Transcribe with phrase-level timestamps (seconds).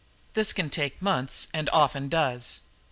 [0.33, 2.61] This can take months, and often does.